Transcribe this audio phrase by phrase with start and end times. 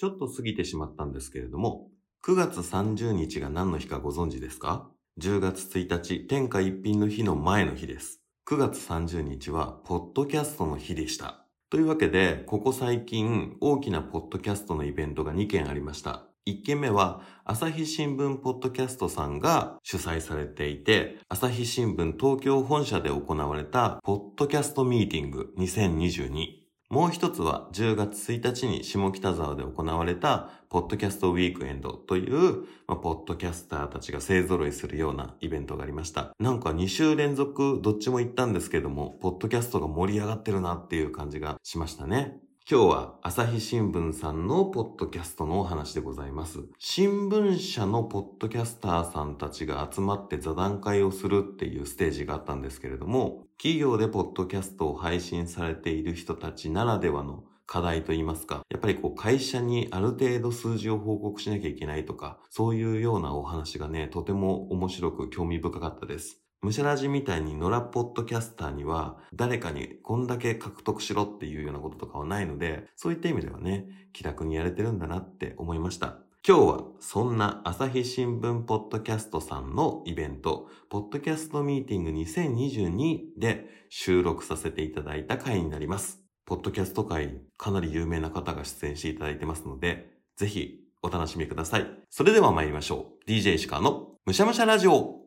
[0.00, 1.90] ちょっと過ぎてしまったんですけれども、
[2.24, 4.88] 9月30日が何の日かご存知ですか
[5.20, 8.22] ?10 月1日、天下一品の日の前の日です。
[8.48, 11.44] 9月30日は、ポッドキャストの日でした。
[11.68, 16.24] というわけで、ここ最近、大きなポッドキャストのイベントが2件ありました。
[16.46, 26.59] 1件目は、朝日新聞ポッドキャストさんが主催されていて、朝日新聞東京本社で行われた、ポッドキャストミーティング2022。
[26.90, 36.34] もう一つは10月1日に下北沢で行われたポッドキャストウィークエンドという、まあ、ポッドキャスターたちが勢揃いするようなイベントがありました。
[36.40, 42.40] なんか2週連続どっちも行ったんですけども、ポッドキャストが盛り上がってるなっていう感じがしましたね。
[42.72, 46.60] 今日は朝日新聞さんのポッドキャストのお話でございます。
[46.78, 66.40] 新聞社のポッドキャスターさんたちが集まって座談会をするっていうステージがあったんですけれども、企業でポッドキャストを配信されている人たちならではの課題といいますか、やっぱりこう会社にある程度数字を報告しなきゃいけないとか、そういうようなお話がね、とても面白く興味深かったです。
[66.62, 76.18] ムシャラジみたいに野良ポッドキャスターには誰かにこんだけ獲得しろっていうようなこととかはないので、そういった意味ではね、気楽にやれてるんだなって思いました。
[76.46, 86.20] 今日はそんな朝日新聞ポッドキャストさんのイベント、ポッドキャストミーティング2022で収録させていただいた回になります。
[86.44, 91.86] ポッドキャスト界かなり有名な方が出演していただいてますので、ぜひお楽しみください。
[92.10, 93.30] それでは参りましょう。
[93.30, 95.20] DJ 石川のむしゃむしゃラジオ。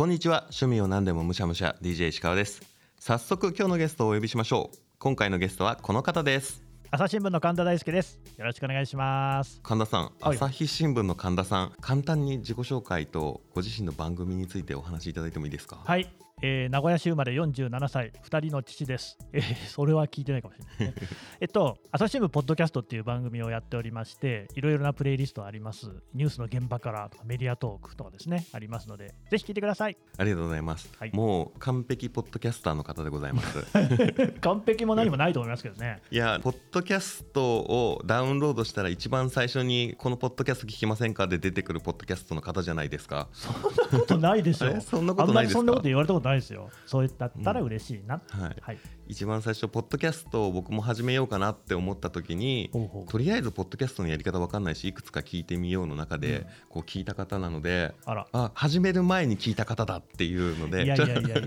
[0.00, 0.44] こんにちは。
[0.44, 2.62] 趣味を何でもむしゃむしゃ DJ 石川です。
[2.98, 4.78] 早速今日のゲストをお呼びしましょう。
[4.98, 6.64] 今回のゲストはこの方です。
[6.90, 8.18] 朝日新聞の神田大輔です。
[8.38, 9.60] よろしくお願いします。
[9.62, 15.82] 神田さん、はい朝日新聞の神田さん、簡単に自己紹介とご自身の番組についてお話しいただいてもいいですか？
[15.84, 16.10] はい、
[16.42, 19.18] えー名古屋市生まれ47歳、2人の父です。
[19.32, 21.02] えーそれは聞いてないかもしれない、ね。
[21.40, 25.90] えっと、朝日新聞ポッドキャストっていう番組をやっておりまして、いろいろなプレイリストあります。
[26.14, 29.96] ニュースの現場からとかメディアトークとかですね、ありますので、ぜひ聞いてください。
[30.16, 30.90] ありがとうございます。
[30.98, 33.62] はいもう完璧ポッドキャスターの方でございます。
[34.40, 36.00] 完璧も何もないと思いますけどね。
[36.10, 43.28] いや、ポッドキャストをダウンロードしたら一番最初にこのポッドキャスト聞きませんかで出てくるポッドキャストの方じゃないですか。
[43.32, 44.80] そんなことないでしょえ。
[44.80, 45.58] そんなこあんまりとないですか？
[45.58, 46.70] そんなこと言われたことないですよ。
[46.86, 48.22] そうだったら嬉しいな。
[48.30, 48.56] はい。
[48.60, 48.78] はい。
[49.10, 52.70] 一番最初ポッドキャストを僕も始めようかなって思った時に
[53.08, 56.44] とりあえずポッドキャストのやり方わかんないしいくつか聞いてみようの中で、うん。
[56.68, 58.28] こう聞いた方なのであら。
[58.32, 60.94] あ始める前に聞いた方だっていうので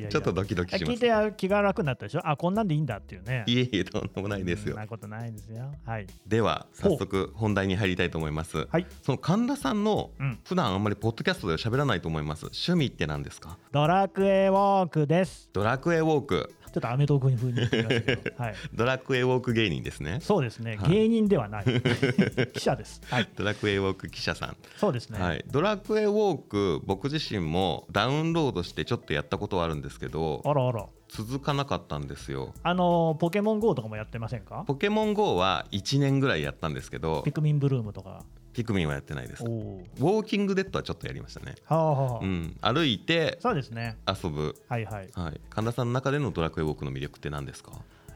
[0.09, 0.91] ちょっとドキドキします。
[0.91, 2.21] 聞いて気が楽になったでしょ？
[2.27, 3.45] あこんなんでいいんだっていうね。
[3.47, 4.71] いえいえとんでもないですよ。
[4.73, 5.71] そんなことないですよ。
[5.85, 6.07] はい。
[6.27, 8.67] では早速本題に入りたいと思います。
[8.69, 8.85] はい。
[9.03, 10.39] その神田さんのうん。
[10.43, 12.47] 普段あんまりポッドキャストでは喋らないと思います。
[12.47, 13.57] 趣味って何ですか？
[13.71, 15.49] ドラクエウォークです。
[15.53, 18.35] ドラクエウォークちょっとアメトーク風に言ってみましたけど。
[18.43, 18.55] はい。
[18.73, 20.19] ドラクエウォーク芸人ですね。
[20.21, 20.89] そうですね、はい。
[20.89, 21.65] 芸人ではない。
[22.53, 23.01] 記者です。
[23.05, 23.29] はい。
[23.35, 24.57] ドラクエウォーク記者さん。
[24.77, 30.85] そうですね、はい、ドラクエウォーク僕自身もダウンロードしてちょっとやったことはあるんですけどあらあら。
[31.09, 32.53] 続かなかったんですよ。
[32.63, 34.63] あのポケモン GO とかもやってませんか？
[34.65, 41.55] ポケモン GO は1年ぐらいやったんですけどピクミンブルームとかピクミンはやってないですウォーキングデッドはちょっとやりましたね。
[41.65, 42.55] はあはあ、うん。
[42.61, 43.97] 歩いてそうですね。
[44.07, 44.55] 遊ぶ。
[44.69, 45.09] はいはい。
[45.13, 45.41] はい。
[45.49, 47.71] 神田さんの中でのドラクエウォークの魅力って何ですか？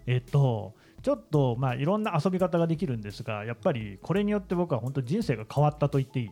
[0.06, 6.30] えっとちょっとまあいろんな遊び方ができるんですがやっぱりこれによって僕は本当人生が変わったと言っていい。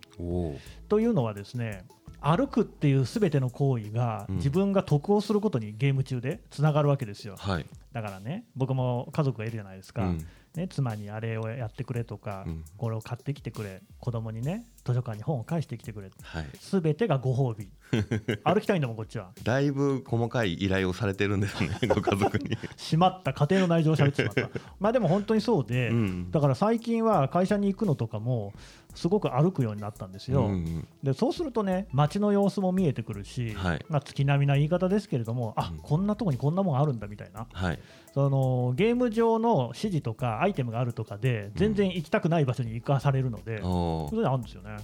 [0.88, 1.86] というのはですね
[2.22, 4.36] 歩くっていうすべての行為がうん。
[4.38, 7.36] 自分が得をすることにゲーム中でつながるわけですよ。
[7.38, 12.64] はい、だからね僕も家族がいるじゃないですか、うんね、妻にあれをやってくれとか、うん。
[12.78, 17.68] これを買ってきてくれ子供にね図書館に本を返してきてくれはい、すべてがご褒美。
[18.44, 19.32] 歩きたいんだもんこっちは。
[19.44, 24.60] だいぶ細かい依頼をされてるんですね ご家族に、しまった家庭の内情を喋ってしまった。
[24.80, 26.32] まあでも本当にそうで、うん。
[26.32, 28.54] だから最近は会社に行くのとかも
[28.94, 30.88] すごく歩くようになったんですよ、うんうん。
[31.04, 33.86] でそうするとね街の様子も見えてくるし、はい。
[33.90, 35.78] まあ、月並みな言い方ですけれどもあ、うん。
[35.80, 37.48] こんなとこにこんなもんあるんだみたいな。
[37.52, 37.80] はい。
[38.14, 44.10] そのゲーム上の指示とかアイテムがあるとかで全然行きたくない場所に行かされるので、おー。
[44.10, 44.75] そういうのあるんですよね。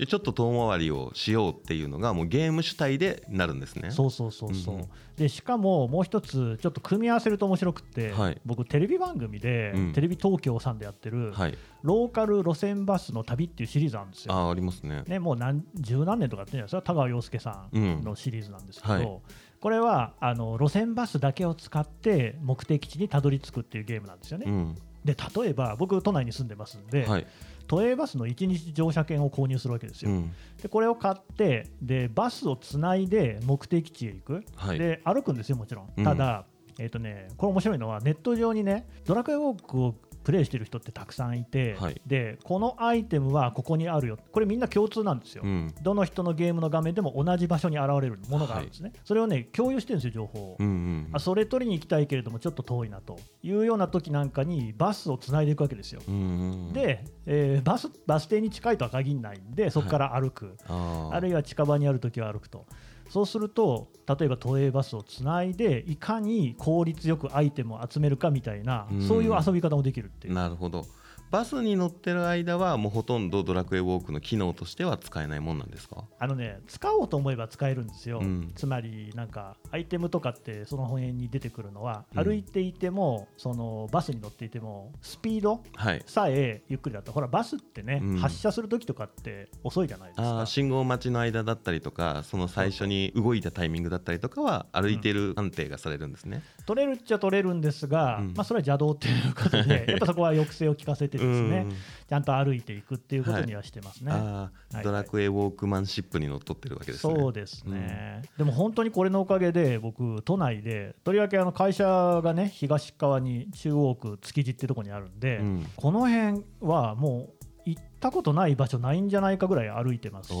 [0.00, 3.90] でちょっと遠回りをしようっていうのがもうゲーム主体でなるんですね。
[3.90, 11.58] そうそうそうそう、うんでしかももう一つちょっと組み合わせると面白くって、はい僕テレビ番組で、うんテレビ東京さんでやってる、はい。
[11.82, 14.32] ローカル路線バスの旅っていうシリーズあるんですよ。
[14.32, 15.02] あーありますね。
[15.06, 19.20] ね、もう何十何年とかやってるんですか田川陽介さんのシリーズなんですけど、うんはい
[19.60, 24.46] これはあの路線バスだけを使って目的地にたどり着くっていうゲームなんですよね。
[24.48, 24.74] うん。
[25.04, 27.26] で例えば僕都内に住んでますんで、はい。
[27.70, 30.10] 都営バスの1日乗車券を購入するわけですよ。
[30.10, 30.32] うん。
[30.60, 34.78] でこれを買ってでバスをつないで目的地へ行く、はい。
[34.80, 36.46] で歩くんですよもちろんうんただ、
[36.80, 39.94] えっ、とね、これ面白いのは、ネット上にね、ドラクエウォークを
[40.30, 42.00] プレイしてる人ってたくさんいて、はい。
[42.06, 45.42] で、このアイテムはここにあるよ、これみんな共通なんですよ。
[45.44, 45.74] うん。
[45.82, 50.56] どの人のゲームの画面でも同じ場所に現れるものがあるんですね、それをね、共有してるんですよ、情報を。
[50.60, 56.00] うんうんあそれ取りに行きたいけれども、ちょっと遠いなというような時なんかに、バスをつないでいくわけですよ。
[56.06, 61.14] うんうんで、えーバスバス停に近いとは限らないんで、そこから歩く、あー。
[61.16, 62.66] あるいは近場にあるときは歩くと、
[63.10, 70.34] そうすると、例えば都営バスをつないで、いかに効率よくアイテムを集めるかみたいなうん、そういう遊び方もできるっていう。
[70.34, 70.86] なるほど
[71.30, 76.04] バスに乗ってる間はもうほとんどドラクエウォークの機能としては使えないもんなんですか？
[76.18, 78.50] あのね、使おうと思えば使えるんですよ、うん。
[78.56, 82.24] つまりなんかアイテムとかってその辺に出てくるのは、うん。
[82.24, 86.02] 歩いていてもそのバスに乗っていてもスピードはい。
[86.06, 87.12] さえゆっくりだと。
[87.12, 88.16] ほらバスってね、うん。
[88.18, 96.42] 発車するときとかって遅いじゃないですあかー信号待ちの間だったりとかその最初に動いたタイミングだったりとかは歩いてる判定がされるんですね。
[96.66, 98.26] 取れるっちゃ取れるんですが、うん。
[98.34, 101.76] まあ、それは邪道っていうことで やっぱそこは抑制を効かせてですね、うん
[102.10, 104.10] ちゃんと歩いていくっていうことにはしてますね。
[104.10, 104.50] は
[104.80, 104.82] い。
[104.82, 107.14] ドラクエウォークマンシップにのっとってるわけですね。
[107.14, 115.66] そうですね、でも本当にこれのおかげで僕都内でとりわけあの会社がね東側に中央区築地っていうところにあるんで、うん。
[115.76, 120.36] この辺はもう行ったことない場所ないんじゃないかぐらい歩いてますし。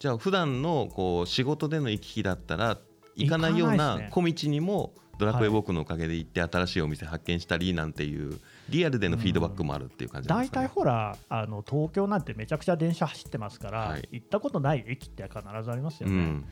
[0.00, 2.76] じゃあ普段のこう仕事での行き来だったら
[3.16, 8.38] 行かないような小道にもドラクエウォークのおかげで行って新しいお店発見したりなんていう
[8.70, 14.08] リアルでのフィードバックもあるっていう感じなんですか、大体ねほらあの東京なんてめちゃくちゃ電車走ってますから、はい。
[14.12, 16.42] 行ったことない駅って必ずありますよね、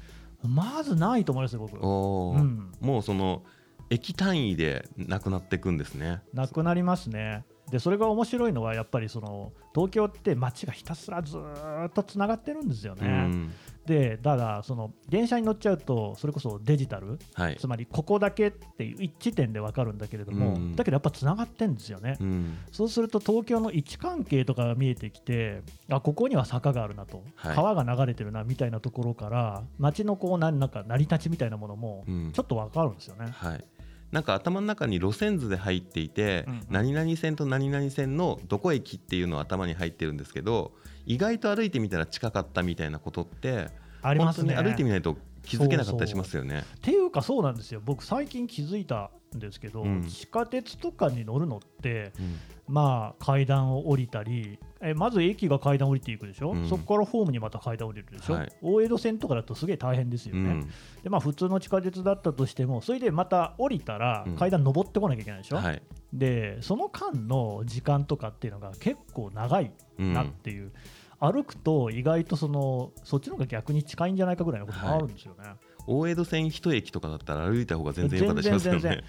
[0.45, 1.77] うん、まずないと思いますよ僕。
[1.77, 2.73] うん。
[2.81, 3.43] もうその
[3.91, 6.21] 駅単位でなくなっていくんですね。
[6.35, 13.53] なくなりますねでそれが面白いのはやっぱりその東京って街がひたすらずーっとつながってるんですよね、うん。
[13.87, 17.57] でただその電車に乗っちゃうとそれこそデジタルはい。
[17.57, 20.77] つまりここだけっていう一致点で分かるんだけれども、うん。
[20.77, 22.59] だけどやっぱつながってんですよね、うん。
[22.73, 27.57] そうすると東京の位置関係とかが見えてきてあここには坂があるなと、はい。
[27.57, 32.33] 川が流れてるなみたいなところから街のこうなんか成り立ちみたいなものもうん。
[32.33, 33.27] ちょっと分かるんですよね。
[33.31, 33.65] はい
[34.11, 40.73] なんか頭の中に路線図で入っていて、うんうん何々線と何々線のどこ駅っていうのは頭に入ってるんですけど
[41.07, 43.69] 意外と歩いてみたら近かったみたいなことって
[44.03, 44.55] ありますね。
[44.55, 46.65] 本当に歩いてみないと気づけなかったりしますよね。
[46.77, 50.03] っていうかそうなんですよ僕最近気づいたんですけど、うん。
[50.03, 52.37] 地下鉄とかに乗るのってうん。
[52.69, 56.69] まあ階段を降りたりえまず駅が階段降りていくでしょ、うん。
[56.69, 58.53] そこからホームにまた階段降りるでしょ、はい。
[58.61, 60.71] 大江戸線とかだとすげえ大変ですよね、うん。
[61.03, 64.37] でまあ普通の地下鉄だったとしてもそれでまた降りたらうん。
[64.37, 65.83] 階段登ってこなきゃいけないでしょ、はい。
[66.13, 70.73] でその間の時間とかっていうのが結構長いうんなっていう、
[71.21, 75.55] 歩くと意外とそのそっちの方が逆に近いんじゃないかぐらいのこともあるんですよね。
[75.89, 79.05] 大江戸線一駅とかだったら歩いた方が全然良かったりしますよ全然ね。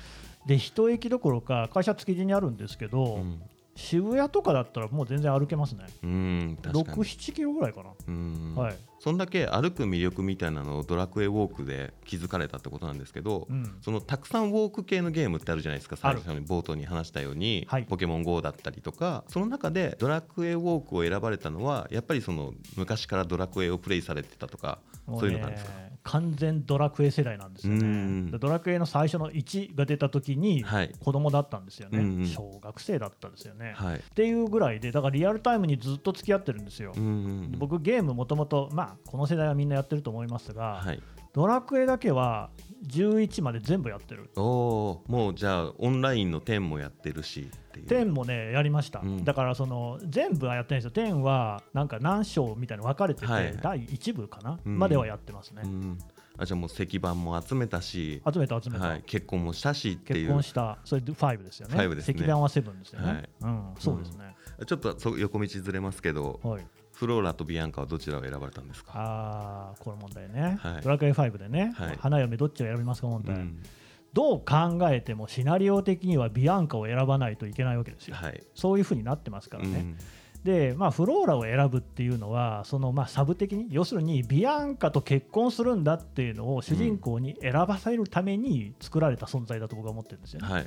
[0.46, 3.42] で一駅どころか会社築地にあるんですけど、うん。
[3.80, 5.86] 渋谷とかだったらもう全然歩けますね。
[6.04, 8.54] うん確かに、67キロぐらいかな、うん。
[8.54, 17.86] はい、そんだけ歩く魅力みたいなのをドラクエウォークで気づかれたってことなんですけど、うん、そのたくさんウォーク系のゲームってあるじゃないですか最初に冒頭に話したように、はい。
[17.86, 19.24] ポケモン GO だったりとか。
[19.30, 25.80] その中でドラクエウォークを選ばれたのはやっぱりその昔からドラクエをプレイされてたとかもそういうのがあるんですか？
[26.02, 28.26] 完全ドラクエ世代なんですようん。
[28.26, 30.92] ねでドラクエの最初の1が出た時にはい。
[31.00, 32.26] 子供だったんですよね、うんうん。
[32.28, 33.96] 小学生だったんですよね、はい。
[33.98, 37.14] っていうぐらいでだからリアルタイムにずっと付き合ってるんですよ、うんうんう
[37.56, 37.60] ん。
[37.60, 41.00] 僕ゲームもともとまあこの世代はみんなやってると思いますが、はい
[41.34, 42.50] ドラクエだけは
[42.88, 44.30] 11まで全部やってる。
[44.36, 47.88] おーもうじゃあオンラインの10もやってるしっていう。
[47.88, 49.24] 10もねやりました、うん。
[49.24, 51.06] だからその全部はやってないんですよ。
[51.06, 53.58] 10はなんか何章みたいなの分かれてて、はい。
[53.62, 54.80] 第1部かな、うん。
[54.80, 55.98] まではやってますね、うん。
[56.38, 60.28] あじゃあもう石板も集めたし、集めた集めた、はい、結婚もしたしっていう。
[60.28, 60.78] 結婚した。
[60.86, 61.78] それで5ですよね。
[61.78, 62.16] 5ですね。
[62.16, 63.30] 石板は7ですよね、はい。
[63.42, 66.40] うん、そうですね、ちょっとそう横道ずれますけど。
[66.44, 66.66] はい
[67.00, 68.92] フローラとビアンカはどちらを選ばれたんですか？
[68.94, 70.82] あーこの問題ね、はい。
[70.82, 71.98] ドラクエ5でね、はい。
[71.98, 73.64] 花嫁どっちを選びますか問題、うん。
[74.12, 78.44] どう考えてもシナリオ的にはビアンカを選ばないといけないわけですよ、はい。
[78.54, 79.98] そういうふうになってますからね、うん。
[80.44, 90.66] で、まあ、フローラを選ぶっていうのはそのまあサブ的に要するにビアンカと結婚するんだっていうのを主人公に選ばせるために作られた存在だと僕は思ってるんですよね、はい。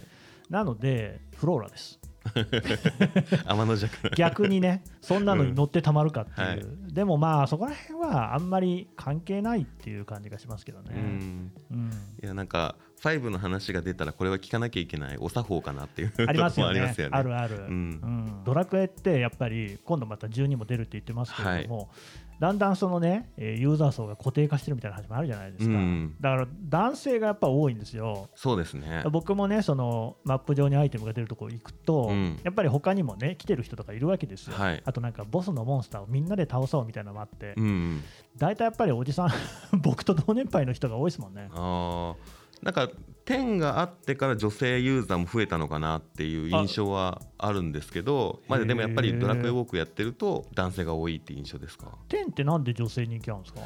[0.48, 2.00] なのでフローラです
[3.46, 4.10] 天の弱な。
[4.16, 6.94] 逆にねそんなのに乗ってたまるかっていう、はい。
[6.94, 11.52] でもまあそこら辺はあんまり関係ないっていう感じがしますけどね、うん。
[11.70, 11.90] うん。
[12.22, 16.12] いやなんか5の話が出たらこれは聞かなきゃいけないお作法かなっていう。
[16.26, 16.80] ありますよね。
[16.80, 17.18] もありますよね。
[17.18, 17.62] あるある、うん。
[17.62, 18.44] うん。
[18.44, 21.90] ドラクエってやっぱり今度また12も出るって言ってますけれども、
[22.42, 28.30] だんだんそのね、えーユーザー層が固定化してるみたいな話もあるじゃないですか、うんだから男性がやっぱ多いんですよ。
[28.34, 29.04] そうですね。
[29.12, 38.02] 僕もねそのマップ上にアイテムが出るところ行くと、うんやっぱり他にもね来てる人とかいるわけですよ、はいあとなんかボスのモンスターをみんなで倒そうみたいなのもあって、うん。
[38.36, 39.30] 大体やっぱりおじさん
[39.80, 42.41] 僕と同年配の人が多いですもんねああ。
[42.62, 42.88] なんか
[43.24, 53.60] 10があってから女性ユーザーも増えたのかなっていう印象はあるんですけどまあ、でもやっぱりドラクエウォークやってると男性が多いって印象ですか？10ってなんで女性人気あるんですか？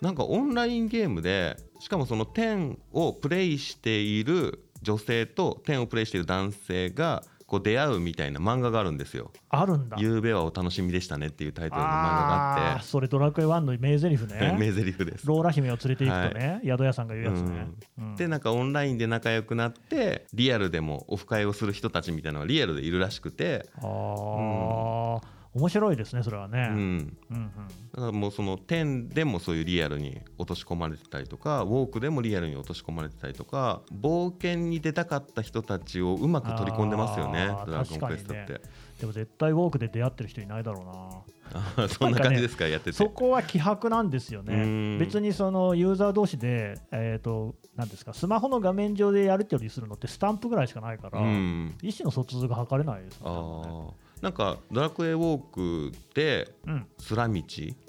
[0.00, 9.30] なんかオンラインゲームでしかもその10をプレイしている女性と10をプレイしている男性がこう出会うみたいな漫画があるんですよ。
[9.50, 12.86] あるんだゆうべはお楽しみでしたねっていうタイトルの漫画があって。
[12.86, 14.56] それドラクエ1の名台詞ね。
[14.58, 15.26] 名台詞です。
[15.26, 17.68] ローラ姫を連れて行くとね、宿屋さんが言うやつね、
[17.98, 25.20] うんでなんかオンラインで仲良くなってリアルでもオフ会をする人たちみたいなのがリアルでいるらしくて、あー、
[25.54, 27.50] 面白いですねそれはね、うん、うんうん。
[27.92, 38.60] だからもうその10でもそういうリアルに落とし込まれてたりとかウォークでもリアルに落とし込まれてたりとか冒険に出たかった人たちをうまく取り込んでますよねドラゴンクエストっ確て、
[39.00, 41.22] でも絶対ウォークで出会ってる人いないだろうな。
[41.88, 42.92] そんな感じですかやってて。
[42.92, 44.98] そこは希薄なんですようねん。
[44.98, 51.76] 別にそのユーザー同士で、えー、となんですかスマホの画面上でやる取りするのってスタンプぐらいしかないから、うん。
[51.82, 53.68] 意思の疎通が図れないですあもんね。
[53.68, 56.86] ーなんかドラクエウォークでうん。
[56.98, 57.42] スラ道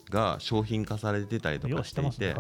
[0.10, 2.36] が商品化されてたりとよかしていて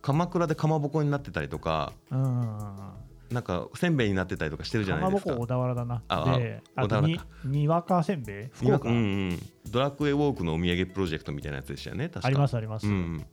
[0.00, 5.30] 鎌倉でかまぼこになってたりとかなんかせんべいになってたりとかしてるじゃないですか。
[5.30, 6.02] かまぼこ小田原だな。
[6.08, 7.26] あであ小田原か。
[7.44, 8.48] にわかせんべい？
[8.52, 8.98] 福岡、うんう
[9.34, 9.38] ん、
[9.70, 12.26] ドラクエウォークのお土産プロジェクトみたいなやつでしたよね確か。
[12.28, 13.24] ありますあります、うん、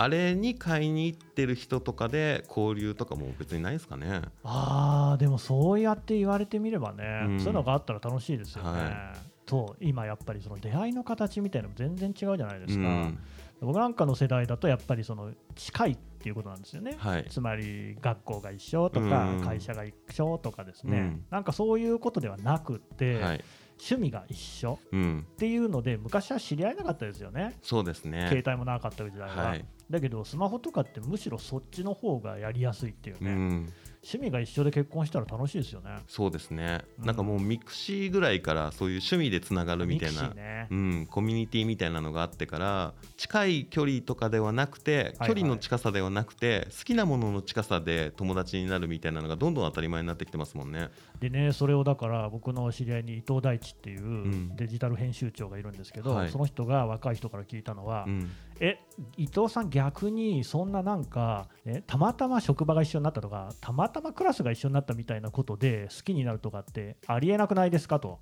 [0.00, 4.22] あれに買いに行ってる人とかで交流とかも別にないですかね。
[4.42, 7.38] あーでもそうやって言われてみればね、うん。
[7.38, 8.70] そういうのがあったら楽しいですよね。
[8.70, 9.12] は
[9.44, 13.18] と今やっぱりその出会いの形みたいなのも全然違うじゃないですか、うん。
[13.60, 17.26] 僕なんかの世代だとやっぱりその近いっていうことなんですよね、はい。
[17.28, 19.44] つまり学校が一緒とかうん。
[19.44, 21.24] 会社が一緒とかですね、うん。
[21.30, 23.44] なんかそういうことではなくって、はい。
[23.82, 27.56] 趣味が一緒うん、っていうので昔は知り合えなかったですよね。
[27.62, 28.26] そうですね。
[28.28, 35.90] 携帯もなかった時代は、はい、だけどスマホとかってむしろそっちの方がやりやすいっていうね、うん、趣味が一緒で結婚したら楽しいですよね。
[36.08, 37.06] そうですね、うん。
[37.06, 40.68] なんかもう mixi ぐらいからそういう趣味でつながるみたいなね。
[40.70, 45.28] うん、コミュニティみたいなのがあってから近い距離とかではなくてはい。
[45.28, 50.88] 距離の近さではなくて、好きなものの近さで友達になるみたいなのがどんどん当たり前になってきてますもんね。
[51.20, 54.56] でねそれをだから僕の知り合いに伊藤大地っていううん。
[54.56, 56.30] デジタル編集長がいるんですけど、はい。
[56.30, 58.78] その人が若い人から聞いたのは、うん、え
[59.16, 68.20] 伊藤さん逆にそんななんか、ね、たまたま職場が一緒になったとかたまたまクラスが一緒になったみたいなことで好きになるとかってありえなくないですかと。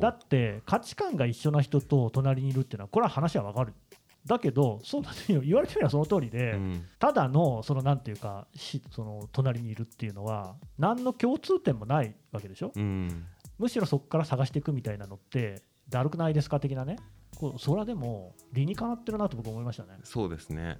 [0.00, 3.74] だって価値観が一緒な人と隣にいるっていうのはこれは話はわかる。
[4.24, 6.86] だけどそうだね言われてみればその通りで、うん。
[6.98, 12.72] ただのそのなんていうかしその隣にいるっていうのは何の共通点もないわけでしょ。
[12.74, 13.26] うん。
[13.58, 16.96] むしろそこから探していくみたいなのってだるくないですか的なね
[17.44, 19.90] こうそれはでも理にかなってるなと僕思いましたね。
[20.02, 20.78] そうですね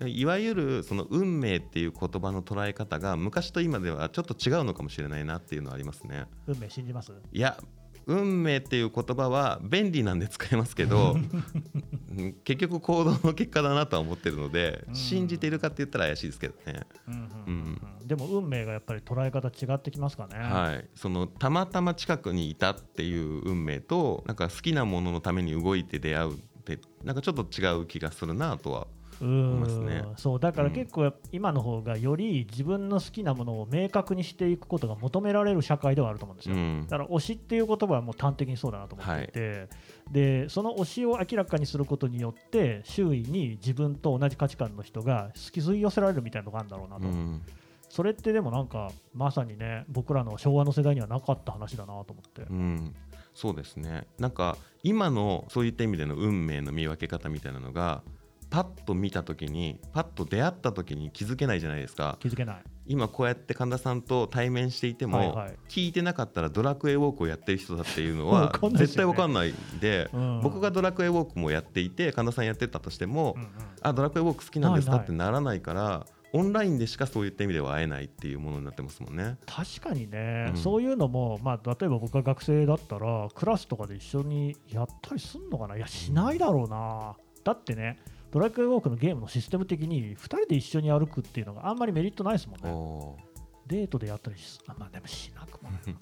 [0.00, 6.26] うん、いわゆるその運命っていう言葉の捉え方が昔と今ではちょっと違うのかもしれないなっていうのはありますね。
[6.46, 7.12] 運命信じます？
[7.32, 7.58] いや
[8.06, 16.82] 運命っていう言葉は便利なんで使えますけどうん 結局行動の結果だなとは思ってるのでうん信じているかって言ったら怪しいですけどね。
[17.08, 20.38] うんうんうんうんでも運命がやっぱり捉え方違ってきますかね。
[20.38, 28.86] はい、そのたまたま近くにいたっていう運命となんか好きなもののために動いて出会うってなんかちょっと違う気がするなとは
[29.20, 30.14] うん。
[30.16, 36.54] そうだから結構今の方がより自分の好きなものを明確にしていくことが求められる社会ではあると思うんですよ。
[36.54, 36.86] うん。
[36.88, 39.28] だから推しっていう言葉はもう端的にそうだなと思ってい。
[39.28, 39.68] て、
[40.10, 47.42] でその推しを明らかにすることによって周囲に自分と同じ価値観の人が好き吸い寄せられるみたいなのがあるんだろうなと、うん。
[47.88, 52.94] それってでもなんかまさにね僕らの昭和の世代にはなかった話だなと思って、うん、
[53.34, 54.06] そうですね。
[54.18, 58.02] なんか今のそういった意味での運命の見分け方みたいなのが
[58.48, 62.16] パッと見た時にパッと出会った時に気づけないじゃないですか。
[62.20, 62.56] 気づけない。
[62.88, 65.54] 今こうやって神田さんと対面していても、はいはい。
[65.68, 70.40] 聞いてなかったらドラクエウォークをやってる人だっていうのわは 絶対わかんないんで、うん。
[70.42, 73.48] 僕がドラクエウォークもやっていて神田さんやってたとしても、うんうん。
[73.82, 74.96] あドラクエウォーク好きなんですか？
[74.98, 79.36] ってならないからオンラインでしかそういった意味では会えないっていうものになってますもんね。
[79.46, 80.56] 確かにね、うん。
[80.56, 85.76] そういうのも、まあ、例えば僕が学生だったらクラスとかで一緒にやったりすんのかな？
[85.76, 87.16] いやしないだろうな。
[87.42, 87.98] だってね
[88.30, 93.24] ドラクエウォークのゲームのシステム的に2人で一緒に歩くっていうのがあんまりメリットないですもんね。
[93.66, 95.80] デートでやったりしあまあでもしなくもない。
[95.86, 96.00] のか、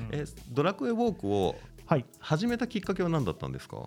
[0.00, 0.08] うん。
[0.12, 1.54] えドラクエウォークを
[1.86, 2.04] はい。
[2.18, 3.84] 始めたきっかけは何だったんですか？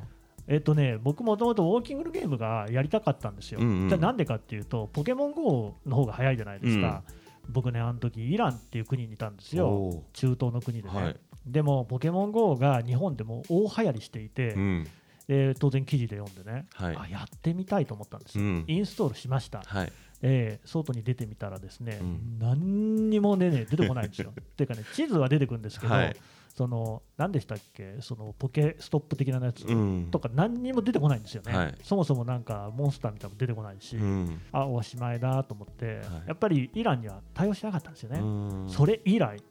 [0.48, 3.60] えっとね、僕もともとウォーキングゲームがやりたかったんですよ。
[3.60, 3.90] うんうん。
[3.90, 7.04] じゃあなんでかっていうと、ポケモン GO の方が早いじゃないですか。
[7.50, 9.68] 僕ね、あの時イランっていう国にいたんですよ。
[9.68, 10.96] お中東の国でね。
[10.96, 11.18] はい。
[11.46, 14.88] でも、ポケモン GO が日本でも大流行りしていて、ーうん
[15.28, 16.96] で当然記事で読んでね、はい。
[16.96, 18.44] あやってみたいと思ったんですよ。
[18.44, 18.64] うん。
[18.68, 19.62] インストールしました。
[19.66, 19.92] はい。
[20.22, 22.40] えー外に出てみたらですね、うん。
[22.40, 24.32] 何にもねね出てこないんですよ。
[24.32, 26.16] っ ていうかね、地図は出てくるんですけど、はい。
[26.56, 30.08] その何でしたっけ、そのポケストップ的なやつ、うん。
[30.10, 31.76] とか何にも出てこないんですよね、はい。
[31.84, 34.42] そもそもなんかモンスターみたいなのも出てこないし、うん。
[34.54, 36.06] あおしまいだと思って、はい。
[36.28, 38.70] やっぱりイランには対応しなかったんですよね、うん。
[38.70, 39.44] それ以来、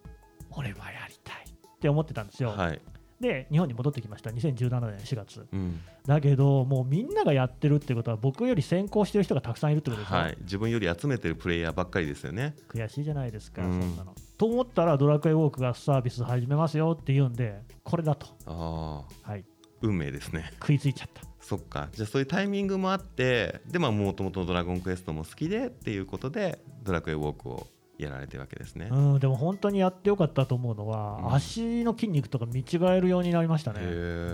[0.50, 2.80] 俺はやりたいって思ってたんですよ、はい
[3.20, 5.46] で日本に戻ってきました、2017年4月。
[5.52, 5.80] うん。
[6.06, 10.37] だけど、もうみんながやってるってことは、僕より先行してる人がたくさんいるってことですよ、はい。
[10.42, 12.54] 自分より集めてるプレイヤーばっかりですよね。
[12.68, 13.80] 悔しいじゃないですか、うん。
[13.80, 14.14] そんなの。
[14.37, 19.44] と思ったら、ドラクエウォークがサービス始めますよって言うんで、これだと、ああはい、
[19.80, 20.50] 運命ですね。
[20.61, 21.23] 食いついちゃった。
[21.40, 21.88] そっか。
[21.92, 31.34] じゃあそういうタイミングもあってでまあもともとドラゴンクエストも好きでっていうことでドラクエウォークをやられてるわけですね、うん、でも本当にやってよかったと思うのは、うん。
[31.34, 33.80] 足の筋肉とか見違えるようになりましたね。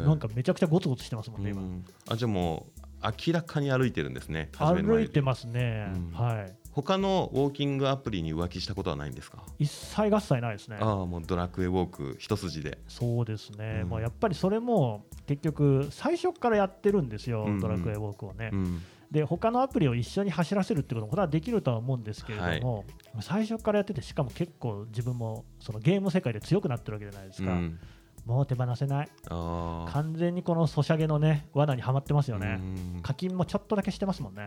[0.05, 1.63] なんかめちゃくちゃゴツゴツしてますもんね、今。
[1.63, 1.85] うん。
[2.09, 2.81] あじゃあもう
[3.27, 6.11] 明らかに歩いてるんですね歩いてますね、うん。
[6.13, 6.53] はい。
[6.71, 9.45] 他のウォーキングアプリに浮気したことはないんですか？
[9.59, 10.79] 一切合切ないですね。
[10.81, 12.79] ああもうドラクエウォーク一筋で。
[12.89, 13.89] そうですね、うん。
[13.91, 17.61] もうやっぱりそれも結局、最初からやってるんですよ、うんうん。
[17.61, 18.51] ドラクエウォークをね。
[18.53, 22.85] うんで、他のアプリを一緒に走らせるってことも、これはできるとは思うんですけれども、
[23.21, 27.79] 最初からやってて、しかも結構自分もそのゲーム世界で強くなってるわけじゃないですか、うん。
[28.25, 32.59] もう手放せない、完全にこのソシャゲのね、罠にはまってますよね。
[32.59, 33.03] うん。
[33.03, 34.47] 課金もちょっとだけしてますもんね。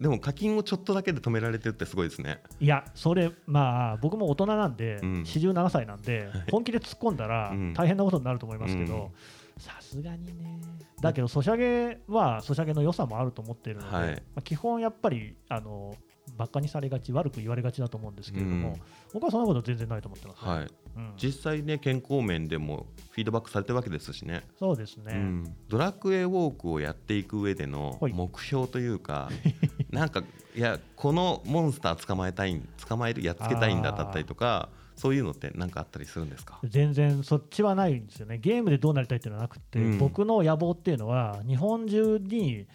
[0.00, 2.40] でも課金をちょっとだけで止められてるってすごいですね。
[2.60, 5.22] いや、それ、まあ、僕も大人なんで、うん。
[5.22, 7.74] 47歳なんで、本気で突っ込んだらうん。
[7.74, 8.88] 大変なことになると思いますけうん。
[8.88, 9.10] ど、
[9.62, 10.60] さすがにね、
[11.00, 14.10] だけど、ソシャゲはソシャゲの良さもあると思っているので、はい。
[14.10, 15.94] まあ、基本やっぱり、あの
[16.36, 18.80] バカにされがち、悪く言われがちだと思うんですけれども、うん。
[19.12, 20.50] 僕はそんなこと全然ないと思ってます、ね。
[20.50, 20.68] はい。
[20.96, 21.12] うん。
[21.16, 24.42] 実際ね健康面でもフィードバックされてるわけですしね。
[24.58, 28.12] そうですね、うん、ドラクエウォークをやっていく上でのはい。
[28.12, 29.30] 目標というか
[29.90, 30.22] なんか
[30.56, 36.58] いやこのモンスター捕まえたいん捕まえるやっつけたいんだだったりとかそういうのって何かあったりするんですか？
[36.64, 39.98] 全然そっちはないんですよね、ゲームでどうなりたいっていうのはなくて、うん。
[39.98, 42.66] 僕の野望っていうのは、日本中に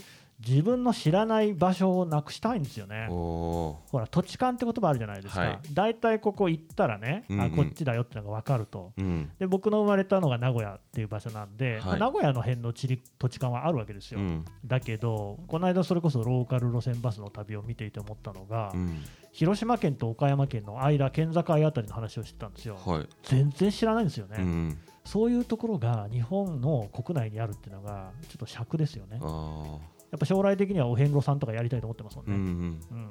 [0.45, 3.07] 自分の知らない場所をなくしたいんですよね。
[3.09, 5.59] ほら土地勘って言葉あるじゃないですか、はい。
[5.73, 7.45] 大体ここ行ったらね、うんうん。
[7.45, 9.31] あこっちだよってのが分かると、うん。
[9.39, 11.85] で僕の生まれたのが名古屋っていう場所なんで、はい。
[11.85, 14.45] まあ名古屋の辺の地理土地勘はあるわけですよ、うん。
[14.63, 19.03] だけど、この間それこそローカル路線バスの旅を見ていて思ったのが、うん
[19.37, 23.07] 広島県と岡山県の間、県境あたりの話をしてたんですよ、はい。
[23.21, 29.77] 全然知らないんですよね、うんそういうところが日本の国内にあるっていうのが、ちょっと尺ですよね、あ
[30.11, 32.49] やっぱ将来的にはお遍路さんとかやりたいと思ってますもんーうんうね。
[32.49, 32.51] ん。
[32.51, 33.03] うん。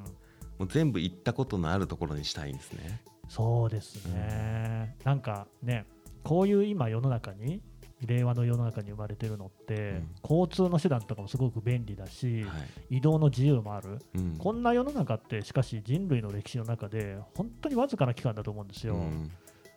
[0.58, 3.00] もう全部行ったことのあるところにしたいんですね。
[3.28, 5.86] そうですね、なんかね、
[6.24, 7.62] こういう今、世の中に、
[8.04, 10.08] 令和の世の中に生まれてるのって、うん。
[10.22, 12.48] 交通の手段とかもすごく便利だし、は
[12.90, 12.96] い。
[12.98, 14.36] 移動の自由もある、うん。
[14.36, 19.30] こんな世の中って、しかし人類の歴史の中で、本当にわずかな期間だと思うんですよ、うん。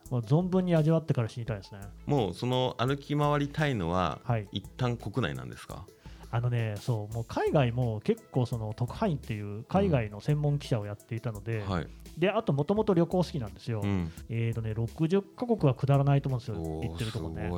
[0.10, 1.80] もう存分に味わってから死にたいですね。
[2.06, 4.48] もうその歩き回りたいのははい。
[4.52, 5.86] 一旦国内なんですか？
[6.32, 11.88] あのね、そう、もう海外も結構、その特派員っていう海外の専門記者をやっていたので、はい。
[12.20, 13.82] であと、もともと旅行好きなんですよ。
[13.84, 14.12] うん。
[14.30, 17.50] えーとね、60カ国は下らないと思うんですよ、行ってるとこね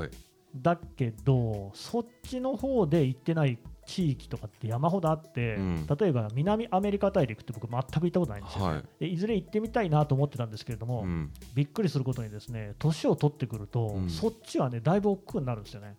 [0.56, 5.88] だけど、そっちの方で行ってない地域とかって山ほどあって、うん。
[5.88, 8.74] 例えば南アメリカ大陸って僕、全く行ったことないんですよ、ね。
[8.74, 8.84] はい。
[9.00, 11.32] でいずれ行ってみたいなと思ってたんですけれども、うん。
[11.54, 14.10] びっくりすることに、ですね年を取ってくると、うん。
[14.10, 15.98] そっちはね、だいぶ億劫になるんですよね。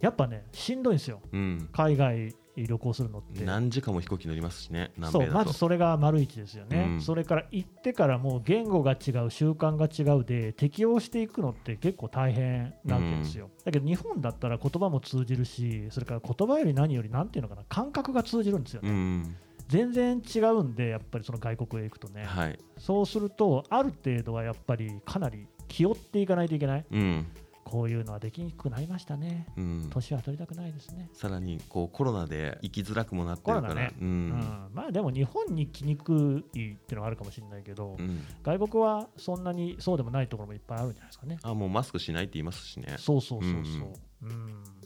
[0.00, 1.68] やっぱね、しんどいんですよ、うん。
[1.72, 2.34] 海外
[2.66, 3.44] 旅行するのって。
[3.44, 7.00] 何時間も飛行機乗りますしね南そうまずそれが丸一ですよね、うん。
[7.00, 19.36] それから行ってからもう言語が違う、習慣が違うで、適応していくのって結構大変なわけですよ、だけど日本だったら言葉も通じるし、それから言葉より何より、なんていうのかな、感覚が通じるんですよね、うん。
[19.68, 22.58] 全然違うんで、やっぱりその外国へ行くとね、はい。
[22.78, 27.26] そうすると、ある程度はやっぱりかなり気負っていかないといけない、うん
[27.68, 29.90] こういうのはできにくくなりましたね、うん。
[29.90, 31.10] 年は取りたくないですね。
[31.12, 33.74] さらにこうコロナで生きづらくもなってるから。
[33.74, 33.92] ね。
[34.00, 34.30] ううん。
[34.30, 38.24] んまあでも日本に来にくいっていうのはあるかもしれないけど、うん。
[38.42, 41.38] 外国はそんなにそうでもないところもいっぱいあるんじゃないですかね。
[41.42, 42.96] あもうマスクしないって言いますしね。
[42.98, 43.92] そうそうそうそう。
[44.22, 44.77] うん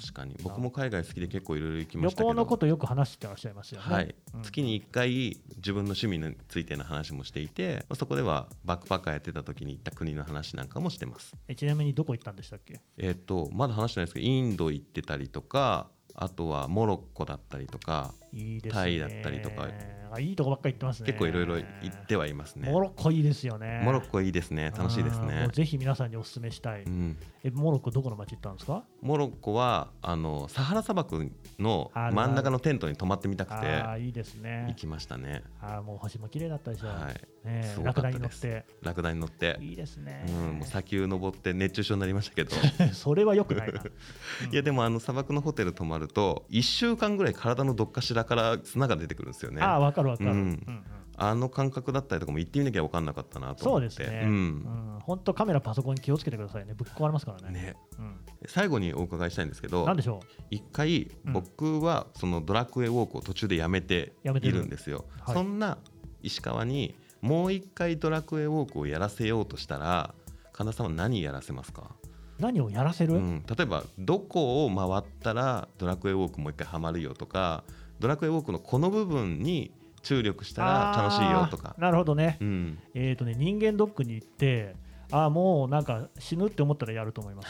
[0.00, 0.36] 確かに。
[0.42, 2.28] 僕も海外好きで結構いろいろ行きま旅したけど。
[2.28, 3.94] 行のことよく話してらっしゃいますよね。
[3.94, 4.42] はい、うん。
[4.42, 11.34] 月に1回自分の趣味についての話もしていてまあそこではバックパッカーやってた時に行った国の話なんかもしてます。
[11.48, 12.80] えちなみにどこ行ったんでしたっけ？
[12.98, 18.82] えっ、とまだ話してないですけどインド行ってたりとかあとはモロッコだったりとかいいですね。
[18.82, 19.68] タイだったりとか
[20.12, 21.06] あいいとこばっかり行ってますね。
[21.06, 23.80] 結構いろいろ行ってはいますねモロッコいいですよね。
[23.84, 26.82] モロッコいいですね楽しいですねうぜひ皆さんにお勧めしたい。
[26.82, 28.84] うんえモロッコどこの町行ったんですか？
[29.02, 34.74] モロッコはあのサハラ砂漠の真ん中のテントに泊まってみたくてああいいです行ね。
[34.76, 36.88] きましたねああもう星も綺麗だったでしょ。
[36.88, 40.24] はいねラクダに乗ってラクダに乗っていいですね。
[40.28, 42.50] うん、もう砂丘登って熱中症になりましたけど
[42.92, 43.80] それは良くないな。
[44.50, 49.62] いやでもあの砂漠のホテル泊まると1週間ぐらい体のどっかしらから砂が出てくるんですよね。
[49.62, 50.30] ああわかるわかる。
[50.30, 50.84] ううんんうん。
[51.18, 53.88] あの感覚だったりとかも行ってみなきゃ分かんなかったなとそう思って。
[53.88, 54.20] ですね。
[54.24, 54.48] ううん。
[54.58, 56.74] ん本当カメラパソコンに気をつけてくださいね。
[56.74, 57.58] ぶっ壊れますからね。
[57.58, 57.76] ね。
[57.98, 58.16] うん。
[58.46, 61.32] 最後にお伺いしたいんですけどなんでしょ一回うん。
[61.32, 65.34] 僕はそのドラクエウォークを途中でやめているるんですよ、はい。
[65.34, 65.78] そんな
[66.22, 70.14] 石川にもう一回ドラクエウォークをやらせようとしたら
[70.52, 71.92] 神田さんは何やらせますか、
[72.38, 72.42] う。
[72.42, 73.14] 何をやらせる？
[73.14, 77.64] うん、例えばどこを回ったらドラクエウォークもう一回ハマるよとか
[77.98, 82.38] ドラクエウォークのこの部分に注力したら楽しいよとかなるほどね。
[82.40, 84.76] うん、えっ、とね人間ドックに行って
[85.10, 87.48] ああもうなんか死ぬって思ったらやると思います。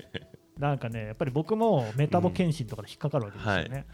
[0.58, 3.86] なんかねやっぱり僕もメタボ検診とかで引っかかるわけですよね。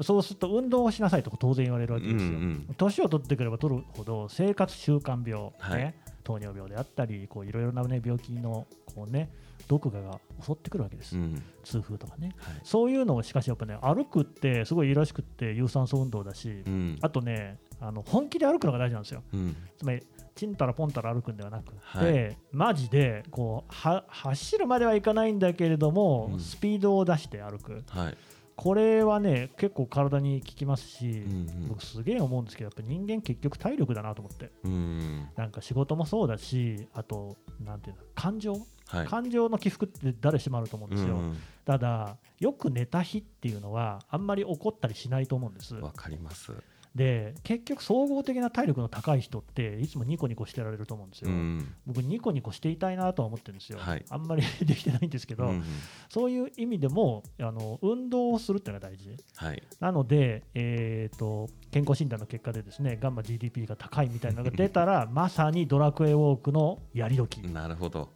[0.00, 2.30] そうすると運動をしなさいとか当然言われるわけですよ。
[2.30, 2.38] うんう
[2.72, 9.30] ん年を取ってくれば取るほど生活習慣病、はいね、糖尿病であったりこういろいろな、ね、病気のこう、ね、
[9.68, 11.42] 毒牙が襲ってくるわけです、うん。
[11.64, 12.34] 痛風とかね。
[12.38, 12.60] はい。
[12.62, 16.98] そういうのをしかしやっぱね歩くってすごいいいらしくって有酸素運動だし、うん。
[17.00, 19.22] あとねあの本気で歩くのが大事なんですよ。
[19.32, 19.56] うん。
[19.76, 20.02] つまり
[20.34, 22.36] ちんたらぽんたら歩くんではなくて、はい。
[22.52, 26.40] マジでこうは走るまではいかないんだけれども、うん。
[26.40, 27.82] スピードを出して歩く。
[27.88, 28.16] はい
[28.62, 31.68] これはね結構体に効きますし、うんうん。
[31.68, 34.52] 僕すげえ思うんですけどやっぱ人間結局体力だなと思って。
[34.62, 38.52] うんなんか仕事もそうだしあとなんていうの感情、
[38.86, 39.06] はい。
[39.08, 45.76] 感情の起伏って誰しもあると思うんですよ、うんただよく寝た日っていうのはあんまり怒ったりしないと思うんです。
[45.76, 46.52] うんわかります
[46.94, 51.74] で結局総合的な体力の高い人っていつもニコニコしてられると思うんですよ、うん。
[51.86, 54.04] 僕ニコニコしていたいなとは思ってるんですよ、はい。
[54.10, 55.62] あんまり できてないんですけど、うん
[56.10, 59.16] そういう意味でもあの運動をするっていうのが大事。
[59.36, 59.62] はい。
[59.80, 67.40] なので、えー、と健康診断の結果でですねガンマ GDP が高いみたいなのが出たら まさにドラクエウォークのやり時。
[67.40, 68.10] なるほど。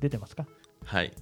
[0.00, 0.46] 出てますか？
[0.84, 1.12] はい。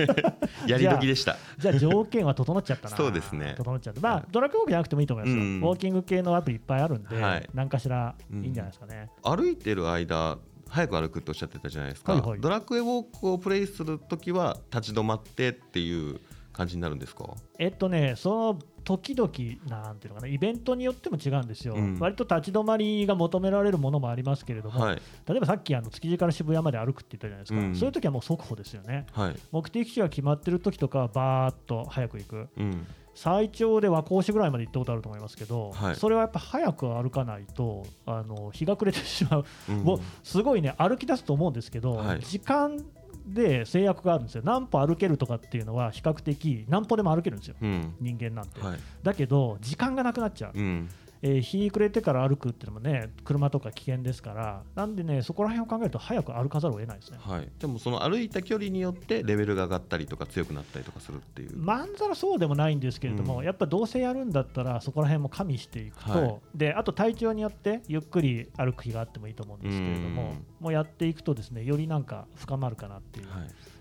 [0.66, 1.36] やり時でした。
[1.58, 2.96] じゃあ条件は整っちゃったな。
[2.96, 3.54] そうですね。
[3.56, 4.00] 整っちゃった。
[4.00, 7.48] まあドラクエウォークじゃなくてもいいと思いますよ、うんウォーキング系のアプリいっぱいあるんで、はい。
[7.54, 10.38] 何かしらいいんじゃないですかね、歩いてる間
[10.68, 12.40] 早く歩くっておっしゃってたじゃないですか、はいはい。
[12.40, 16.20] ドラクエウォークをプレイするときは立ち止まってっていう
[16.54, 17.34] 感じになるんですか？
[17.58, 19.30] えっとねその時々
[19.66, 21.98] なんていうのかなイベントによっても違うんですよ、うん。
[21.98, 25.02] 割と立ち止まりが求められるものもありますけれども、はい。
[25.26, 27.74] 例えばさっきあの築地から渋谷まで歩くって言ったじゃないですか、うん。
[27.74, 29.06] そういう時はもう速歩ですよね。
[29.12, 29.36] はい。
[29.50, 32.48] 目的地が決まってる時とかはバーっと早く行く。
[32.56, 32.86] うん。
[33.14, 35.96] 最長で和光市ぐらいまで行ったことあると思いますけど、はい。
[35.96, 39.76] それはやっぱ早く歩かないとあの日が暮れてしまう、うん。
[39.82, 42.20] もうすごいね歩き出すと思うんですけど、はい。
[42.20, 42.84] 時間
[43.26, 44.42] で制約があるんですよ。
[44.44, 47.56] 何歩歩けるとかっていうのは比較的何歩でも歩けるんですよ。
[47.60, 47.94] うん。
[48.00, 48.78] 人間なんて、はい。
[49.02, 50.88] だけど時間がなくなっちゃう、うん
[51.26, 57.18] えー日暮れてから歩くっていうのもね車とか危険ですからなんでねそこら辺を考えると早く歩かざるを得ないですね。
[57.18, 63.44] はい、でもその歩いた距離によってレベルが上がったりとか強くなったりとかするっていう、まんざらそうでもないんですけれども、うん。
[63.44, 66.40] やっぱどうせやるんだったらそこら辺も加味していくと、はい。
[66.54, 70.22] であと体調によってゆっくり歩く日があってもいいと思うんですけれども
[70.60, 70.64] うん。
[70.64, 73.38] もうやっていくとですねよりなんか深まるかなっていう、は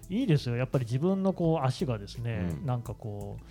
[0.09, 0.55] い、い、いですよ。
[0.55, 2.65] やっぱり自分のこう足がですね、うん。
[2.65, 3.43] なんかこう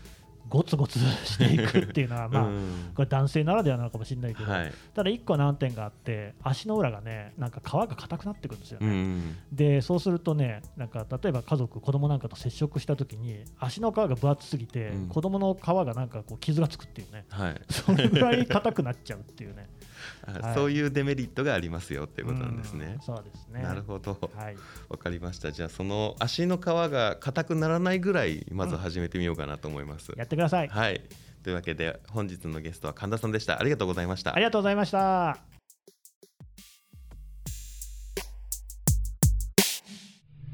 [0.52, 4.72] ゴツゴツしていくっていうのは まあ、うんこれ男性ならではなのかもしれないけど、はい。
[4.94, 9.36] ただ一個難点があって足の裏がねなんか皮が硬くなってくるんですようね、ん。
[9.50, 15.08] でそうするとねなんか例えば家族子供なんかと接触した時に足の皮が分厚すぎて、うん。
[15.08, 17.24] 子供の皮がなんかこう傷がつくっていうね。
[17.30, 17.60] はい。
[17.72, 19.70] それぐらい硬くなっちゃうっていうね。
[20.26, 20.36] はい。
[20.42, 22.96] あそういうデメリットがありますよっていうことなんですね。
[22.96, 23.00] うん。
[23.00, 23.62] そうですね。
[23.62, 24.18] なるほど。
[24.36, 24.56] はい。
[24.90, 25.50] わかりました。
[25.50, 31.02] じゃあその足の皮が硬くならないぐらいまず始めてみようかなと思います、やってくださいはい
[31.42, 35.38] というわけで本日のゲストは神田さんでしたありがとうございましたありがとうございました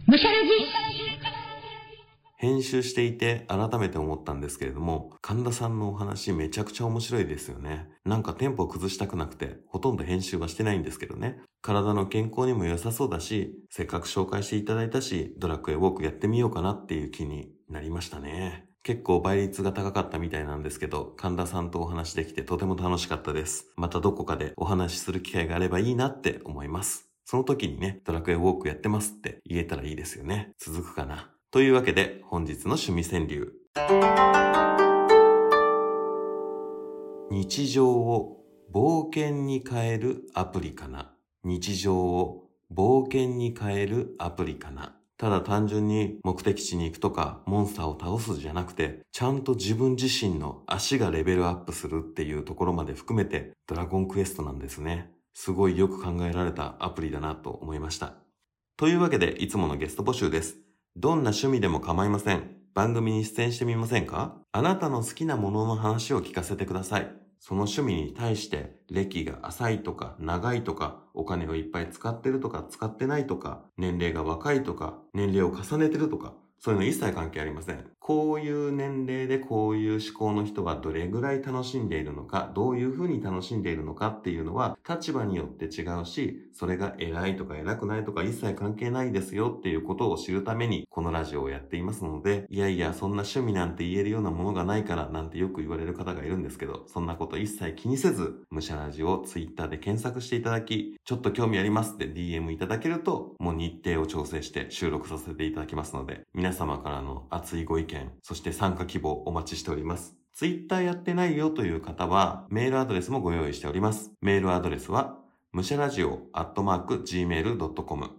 [0.07, 0.79] むしゃらじ
[2.41, 7.89] 編集していて改めて思ったんですけれども、神田さんのお話めちゃくちゃ面白いですよね。
[8.05, 11.41] なんかテンポを崩したくなくて、ほとんど編集はしてないんですけどね。
[11.63, 18.68] 体の健康にも良さそうだし、せっかく紹介していただいたし、ドラクエウォークやってみようかなっていう気になりましたね。
[18.83, 23.73] 結構倍率が高かったみたいなんですけど、神田さんとお話できてとても楽しかったです。
[23.77, 27.09] またどこかでお話しする機会があればいいなって思います。
[27.25, 30.53] その時にね、ドラクエウォークやってますって言えたらいいですよね。
[30.59, 31.31] 続くかな。
[31.51, 33.53] というわけで、本日の趣味川柳。
[37.31, 38.39] 日常を
[38.73, 41.15] 冒険に変えるアプリかな
[41.45, 55.11] 日常を冒険に変えるアプリかなただ単純に目的地に行くとかモンスターを倒すじゃなくて、ちゃんと自分自身の足がレベルアップするっていうところまで含めてドラゴンクエストなんですね。
[55.35, 58.15] すごいよく考えられたアプリだなと思いました。
[58.77, 60.57] というわけでいつものゲスト募集です。
[60.97, 62.57] どんな趣味でも構いません。
[62.75, 64.37] 番組に出演してみませんか？
[64.53, 67.13] あなたの好きなものの話を聞かせてください。
[67.41, 77.85] その趣味に対して歴が浅いとか長いとかお金をいっぱい使ってるとか使ってないとか年齢が若いとか年齢を重ねてるとかそういうの一切関係ありません。
[77.99, 110.17] こういう年齢でこういう思考の人がどれぐらい楽しんでいるのか、どういうふうに楽しんでいるのかっていうのは立場によって違うし、それが偉いとか偉くないとか一切関係ないですよっていうことを知るためにこのラジオをやっていますので、いやいやそんな趣味なんて言えるようなものがないからなんてよく言われる方がいるんですけど、そんなこと一切気にせず、武者ラジオを Twitter で検索していただき、ちょっと興味ありますって DM いただけると、もう日程を調整して収録させていただきますので、皆皆様からの熱いご意見、そして参加希望お待ちしております。
[110.35, 114.13] Twitter やってないよという方は、メールアドレスもご用意しております。
[114.23, 115.19] メールアドレスは、
[115.53, 118.11] むしゃラジオアットマーク gmail.com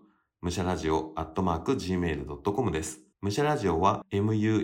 [0.41, 2.99] むしゃラジオアットマーク gmail.com です。
[3.19, 4.61] むしゃラジオは musharadio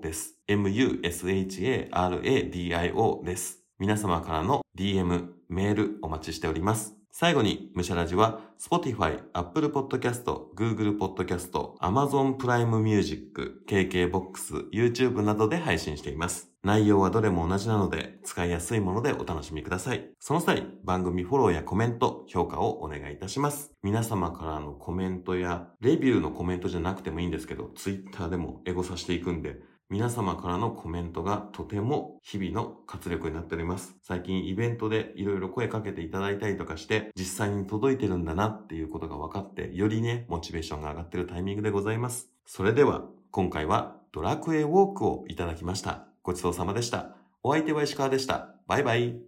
[0.00, 0.34] です。
[0.48, 3.62] musharadio です。
[3.78, 7.03] 皆様からの DM、メールお待ちしております。
[7.16, 10.24] 最後に、むしゃラジは、Spotify、Apple Podcast、
[10.56, 16.50] Google Podcast、Amazon プライムミュージック、KKBOX、YouTube などで配信しています。
[16.64, 20.10] 内容はどれも同じなので、使いやすいものでお楽しみください。
[20.18, 23.70] その際、番組フォローやコメント、評価をお願いいたします。
[23.84, 29.60] 皆様からのコメントや、レビューのコメントじゃなくてもいいんですけど、Twitter でもエゴさせていくんで、
[29.94, 33.94] 皆様からのコメントがとても日々の活力になっております。
[34.02, 42.28] 最近イベントでいろいろ声かけていただいたりとかして、実際に届いてるんだなっていうことが分かって、よりね、モチベーションが上がってるタイミングでございます。
[42.44, 46.08] それでは、今回はドラクエウォークをいただきました。
[46.24, 47.14] ごちそうさまでした。
[47.44, 48.56] お相手は石川でした。
[48.66, 49.24] バイバイ。